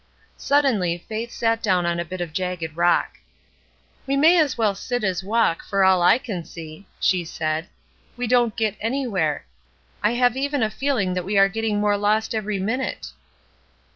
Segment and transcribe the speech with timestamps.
[0.39, 3.19] Suddenly Faith sat down on a bit of jagged rock.
[4.07, 7.67] "We may as well sit as walk, for all I can see!" she said.
[8.17, 9.45] ''We don't get anywhere.
[10.01, 13.11] I have even a feehng that we are getting more lost every minute."